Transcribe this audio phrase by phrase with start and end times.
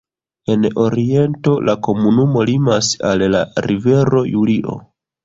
[0.51, 4.79] En oriento la komunumo limas al la rivero Julio.